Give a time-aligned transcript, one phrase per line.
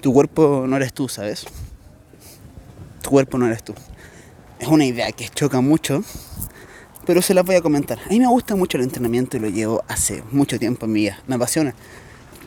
[0.00, 1.44] Tu cuerpo no eres tú, ¿sabes?
[3.02, 3.74] Tu cuerpo no eres tú.
[4.60, 6.02] Es una idea que choca mucho,
[7.06, 7.98] pero se las voy a comentar.
[8.04, 11.00] A mí me gusta mucho el entrenamiento y lo llevo hace mucho tiempo en mi
[11.00, 11.18] vida.
[11.26, 11.74] Me apasiona.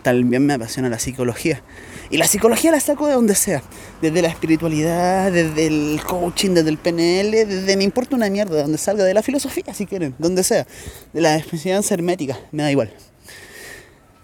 [0.01, 1.61] También me apasiona la psicología.
[2.09, 3.61] Y la psicología la saco de donde sea.
[4.01, 8.61] Desde la espiritualidad, desde el coaching, desde el PNL, desde me importa una mierda, de
[8.63, 10.65] donde salga, de la filosofía si quieren, donde sea.
[11.13, 12.93] De la enseñanza hermética, me da igual.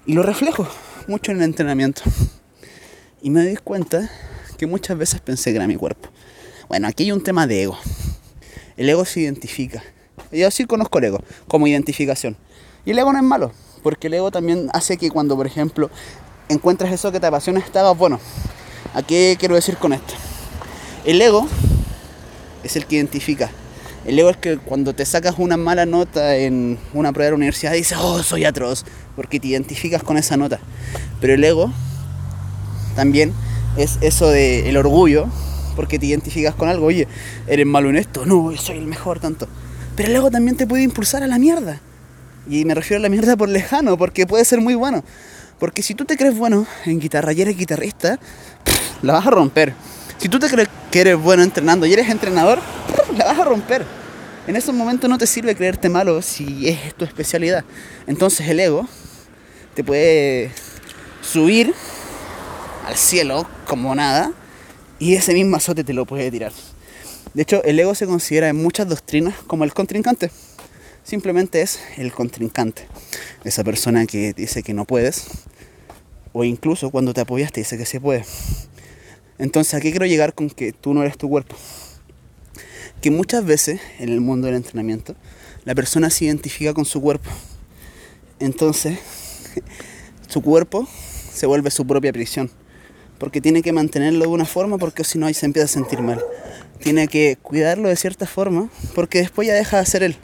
[0.06, 0.68] Y lo reflejo
[1.08, 2.02] mucho en el entrenamiento.
[3.20, 4.10] Y me doy cuenta
[4.58, 6.10] que muchas veces pensé que era mi cuerpo.
[6.68, 7.78] Bueno, aquí hay un tema de ego.
[8.78, 9.84] El ego se identifica.
[10.32, 12.38] Yo sí conozco el ego como identificación.
[12.86, 15.90] Y el ego no es malo, porque el ego también hace que cuando, por ejemplo,
[16.48, 18.20] encuentras eso que te apasiona, estás bueno.
[18.94, 20.14] ¿A qué quiero decir con esto?
[21.04, 21.48] El ego
[22.64, 23.50] es el que identifica.
[24.06, 27.38] El ego es que cuando te sacas una mala nota en una prueba de la
[27.38, 30.60] universidad dices, oh, soy atroz, porque te identificas con esa nota.
[31.20, 31.74] Pero el ego
[32.98, 33.32] también
[33.78, 35.28] es eso del el orgullo,
[35.76, 37.08] porque te identificas con algo, oye,
[37.46, 39.48] eres malo en esto, no, soy el mejor tanto.
[39.96, 41.80] Pero el ego también te puede impulsar a la mierda.
[42.50, 45.04] Y me refiero a la mierda por lejano, porque puede ser muy bueno.
[45.60, 48.20] Porque si tú te crees bueno en guitarra y eres guitarrista,
[49.04, 49.76] la vas a romper.
[50.18, 52.60] Si tú te crees que eres bueno entrenando y eres entrenador,
[53.16, 53.86] la vas a romper.
[54.48, 57.64] En esos momentos no te sirve creerte malo si es tu especialidad.
[58.08, 58.88] Entonces el ego
[59.76, 60.52] te puede
[61.22, 61.76] subir
[62.88, 64.32] al cielo como nada
[64.98, 66.54] y ese mismo azote te lo puede tirar.
[67.34, 70.32] De hecho, el ego se considera en muchas doctrinas como el contrincante
[71.08, 72.86] simplemente es el contrincante.
[73.46, 75.28] Esa persona que dice que no puedes,
[76.34, 78.26] o incluso cuando te apoyas te dice que se puede.
[79.38, 81.56] Entonces aquí quiero llegar con que tú no eres tu cuerpo.
[83.02, 85.16] Que muchas veces en el mundo del entrenamiento
[85.64, 87.30] la persona se identifica con su cuerpo.
[88.40, 89.00] Entonces
[90.28, 90.90] su cuerpo
[91.32, 92.52] se vuelve su propia prisión.
[93.18, 96.02] Porque tiene que mantenerlo de una forma porque si no ahí se empieza a sentir
[96.02, 96.24] mal.
[96.80, 100.18] Tiene que cuidarlo de cierta forma porque después ya deja de ser él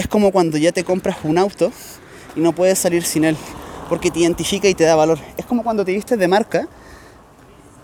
[0.00, 1.70] es como cuando ya te compras un auto
[2.34, 3.36] y no puedes salir sin él,
[3.90, 5.18] porque te identifica y te da valor.
[5.36, 6.68] Es como cuando te vistes de marca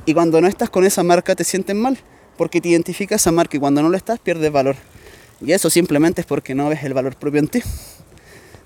[0.06, 1.98] y cuando no estás con esa marca te sientes mal,
[2.38, 4.76] porque te identifica esa marca y cuando no lo estás pierdes valor.
[5.42, 7.62] Y eso simplemente es porque no ves el valor propio en ti,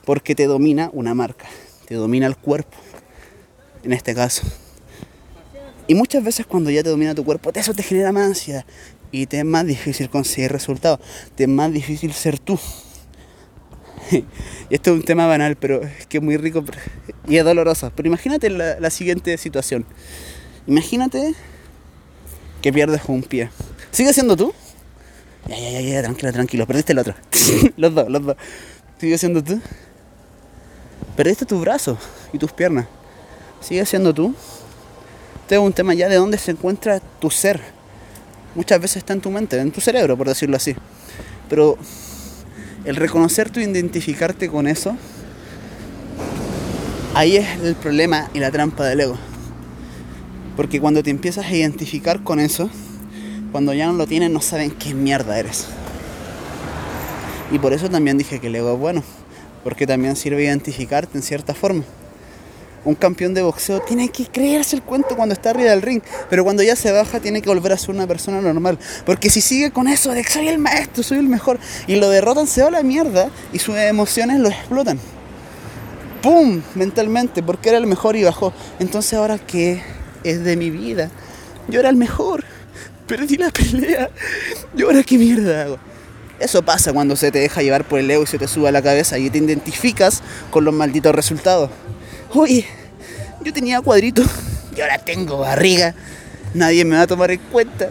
[0.04, 1.46] porque te domina una marca,
[1.88, 2.76] te domina el cuerpo,
[3.82, 4.42] en este caso.
[5.90, 8.64] Y muchas veces cuando ya te domina tu cuerpo, eso te genera más ansiedad
[9.10, 11.00] y te es más difícil conseguir resultados,
[11.34, 12.60] te es más difícil ser tú.
[14.12, 14.24] y
[14.70, 16.64] esto es un tema banal, pero es que es muy rico
[17.26, 17.90] y es doloroso.
[17.96, 19.84] Pero imagínate la, siguiente situación.
[20.68, 21.34] Imagínate
[22.62, 23.50] que pierdes un pie.
[23.90, 24.54] ¿Sigue siendo tú?
[25.48, 26.66] Ya, ya, ya, ya, tranquilo, tranquilo.
[26.68, 27.14] Perdiste el otro.
[27.76, 28.36] los dos, los dos.
[29.00, 29.60] ¿Sigue siendo tú?
[31.16, 31.98] Perdiste tu brazo
[32.32, 32.86] y tus piernas.
[33.60, 34.36] ¿Sigue siendo tú?
[35.50, 37.60] Este es un tema ya de dónde se encuentra tu ser.
[38.54, 40.76] Muchas veces está en tu mente, en tu cerebro, por decirlo así.
[41.48, 41.76] Pero
[42.84, 44.96] el reconocer tu identificarte con eso,
[47.16, 49.18] ahí es el problema y la trampa del ego.
[50.56, 52.70] Porque cuando te empiezas a identificar con eso,
[53.50, 55.66] cuando ya no lo tienes no saben qué mierda eres.
[57.50, 59.02] Y por eso también dije que el ego es bueno,
[59.64, 61.82] porque también sirve identificarte en cierta forma
[62.84, 66.44] un campeón de boxeo tiene que creerse el cuento cuando está arriba del ring, pero
[66.44, 68.78] cuando ya se baja tiene que volver a ser una persona normal.
[69.04, 72.08] Porque si sigue con eso de que soy el maestro, soy el mejor, y lo
[72.08, 74.98] derrotan, se va a la mierda y sus emociones lo explotan.
[76.22, 76.62] ¡Pum!
[76.74, 78.52] Mentalmente, porque era el mejor y bajó.
[78.78, 79.82] Entonces ahora qué
[80.24, 81.10] es de mi vida.
[81.68, 82.44] Yo era el mejor,
[83.06, 84.10] perdí la pelea.
[84.76, 85.78] ¿Y ahora qué mierda hago?
[86.38, 88.72] Eso pasa cuando se te deja llevar por el ego y se te sube a
[88.72, 91.70] la cabeza y te identificas con los malditos resultados.
[92.32, 92.64] Oye,
[93.44, 94.22] yo tenía cuadrito
[94.76, 95.94] y ahora tengo barriga.
[96.54, 97.88] Nadie me va a tomar en cuenta.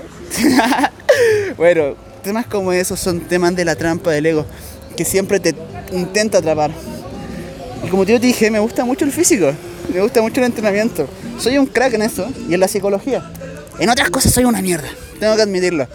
[1.57, 4.45] bueno, temas como esos son temas de la trampa del ego
[4.95, 5.55] que siempre te
[5.91, 6.71] intenta atrapar.
[7.85, 9.53] Y como te dije, me gusta mucho el físico,
[9.93, 11.07] me gusta mucho el entrenamiento.
[11.37, 13.29] Soy un crack en eso y en la psicología.
[13.79, 14.89] En otras cosas soy una mierda,
[15.19, 15.87] tengo que admitirlo.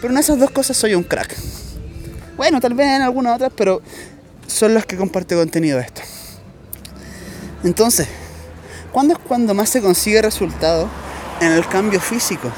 [0.00, 1.34] Pero en esas dos cosas soy un crack.
[2.36, 3.82] Bueno, tal vez en algunas otras, pero
[4.46, 6.02] son las que comparte contenido esto.
[7.66, 8.06] Entonces,
[8.92, 10.88] ¿cuándo es cuando más se consigue resultado?
[11.40, 12.48] En el cambio físico.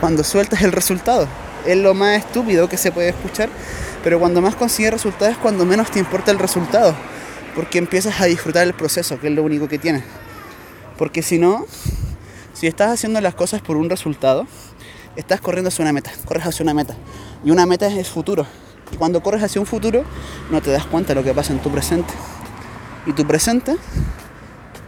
[0.00, 1.28] Cuando sueltas el resultado.
[1.66, 3.50] Es lo más estúpido que se puede escuchar,
[4.02, 6.94] pero cuando más consigues resultados es cuando menos te importa el resultado.
[7.54, 10.02] Porque empiezas a disfrutar el proceso, que es lo único que tienes.
[10.96, 11.66] Porque si no,
[12.54, 14.46] si estás haciendo las cosas por un resultado,
[15.14, 16.96] estás corriendo hacia una meta, corres hacia una meta.
[17.44, 18.46] Y una meta es futuro.
[18.90, 20.04] Y cuando corres hacia un futuro,
[20.50, 22.14] no te das cuenta de lo que pasa en tu presente
[23.06, 23.76] y tu presente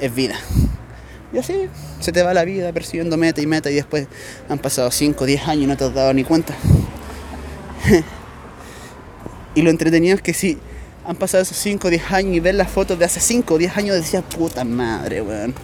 [0.00, 0.36] es vida.
[1.32, 1.68] Y así
[2.00, 4.06] se te va la vida persiguiendo meta y meta y después
[4.48, 6.54] han pasado 5 o 10 años y no te has dado ni cuenta.
[9.54, 10.58] y lo entretenido es que si
[11.04, 13.58] han pasado esos 5 o 10 años y ver las fotos de hace 5 o
[13.58, 15.54] 10 años decías, puta madre, weón.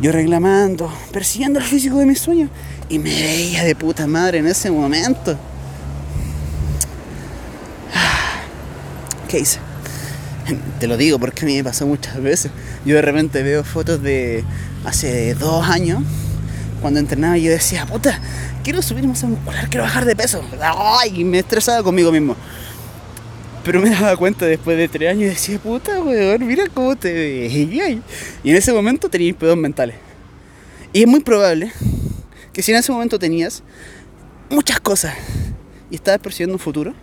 [0.00, 2.50] Yo reclamando, persiguiendo el físico de mis sueños
[2.88, 5.38] y me veía de puta madre en ese momento.
[9.28, 9.58] ¿Qué hice?
[10.80, 12.50] Te lo digo porque a mí me pasó muchas veces.
[12.84, 14.44] Yo de repente veo fotos de
[14.84, 16.02] hace dos años,
[16.80, 18.20] cuando entrenaba y yo decía, puta,
[18.62, 20.42] quiero subir masa muscular, quiero bajar de peso.
[21.12, 22.36] Y me estresaba conmigo mismo.
[23.64, 27.12] Pero me daba cuenta después de tres años y decía, puta, weón, mira cómo te
[27.12, 27.88] veía.
[27.88, 29.96] Y en ese momento tenía pedos mentales.
[30.92, 31.72] Y es muy probable
[32.52, 33.62] que si en ese momento tenías
[34.50, 35.14] muchas cosas
[35.90, 36.94] y estabas persiguiendo un futuro,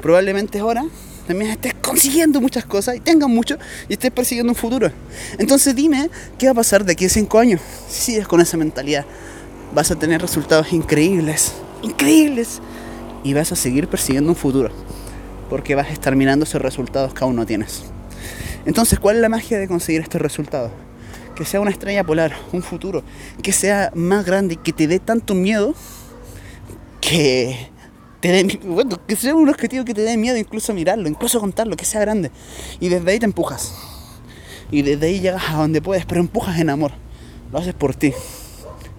[0.00, 0.84] probablemente ahora
[1.26, 3.56] también estés consiguiendo muchas cosas y tengas mucho
[3.88, 4.90] y estés persiguiendo un futuro.
[5.38, 7.60] Entonces dime, ¿qué va a pasar de aquí a cinco años?
[7.88, 9.04] Si sigues con esa mentalidad,
[9.74, 11.52] vas a tener resultados increíbles,
[11.82, 12.60] increíbles,
[13.24, 14.70] y vas a seguir persiguiendo un futuro,
[15.48, 17.84] porque vas a estar mirando esos resultados que aún no tienes.
[18.64, 20.70] Entonces, ¿cuál es la magia de conseguir estos resultados?
[21.34, 23.02] Que sea una estrella polar, un futuro,
[23.42, 25.74] que sea más grande y que te dé tanto miedo
[27.00, 27.70] que
[28.64, 32.00] bueno, que sea un objetivo que te dé miedo incluso mirarlo, incluso contarlo, que sea
[32.00, 32.30] grande.
[32.78, 33.74] Y desde ahí te empujas.
[34.70, 36.92] Y desde ahí llegas a donde puedes, pero empujas en amor.
[37.52, 38.12] Lo haces por ti.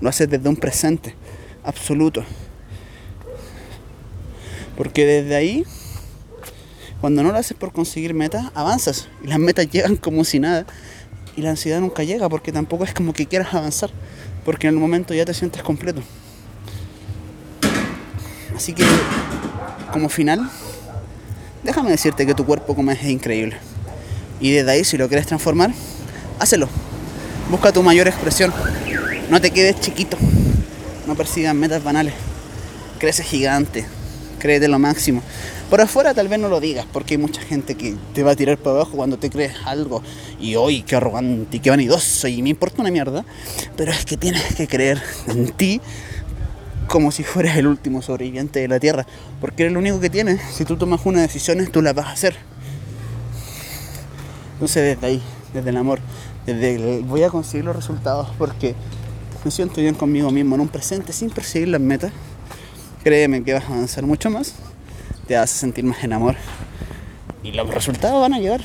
[0.02, 1.16] Lo haces desde un presente
[1.64, 2.24] absoluto.
[4.76, 5.66] Porque desde ahí,
[7.00, 9.08] cuando no lo haces por conseguir metas, avanzas.
[9.24, 10.66] Y las metas llegan como si nada.
[11.38, 13.90] Y la ansiedad nunca llega porque tampoco es como que quieras avanzar.
[14.44, 16.02] Porque en el momento ya te sientes completo.
[18.64, 18.86] Así que,
[19.92, 20.50] como final,
[21.66, 23.58] déjame decirte que tu cuerpo como es, increíble.
[24.40, 25.74] Y desde ahí, si lo quieres transformar,
[26.40, 26.70] hácelo.
[27.52, 28.54] Busca tu mayor expresión.
[29.30, 30.16] No te quedes chiquito.
[31.06, 32.14] No persigas metas banales.
[33.00, 33.86] Crece gigante.
[34.40, 35.22] Créete lo máximo.
[35.70, 38.36] Por afuera tal vez no lo digas, porque hay mucha gente que te va a
[38.38, 40.02] tirar para abajo cuando te crees algo.
[40.40, 43.26] Y hoy, qué arrogante y qué vanidoso, y me importa una mierda.
[43.76, 45.82] Pero es que tienes que creer en ti
[46.88, 49.06] como si fueras el último sobreviviente de la Tierra,
[49.42, 50.42] porque eres lo único que tienes.
[50.52, 52.36] Si tú tomas una decisión, tú la vas a hacer.
[54.54, 56.00] Entonces desde ahí, desde el amor,
[56.46, 58.76] desde el, voy a conseguir los resultados porque
[59.44, 62.12] me siento bien conmigo mismo en un presente sin perseguir las metas.
[63.04, 64.54] Créeme que vas a avanzar mucho más,
[65.28, 66.36] te vas a sentir más en amor
[67.44, 68.62] y los resultados van a llegar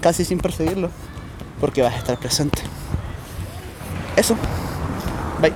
[0.00, 0.90] casi sin perseguirlo
[1.60, 2.62] porque vas a estar presente.
[4.16, 4.36] Eso.
[5.40, 5.52] Bye.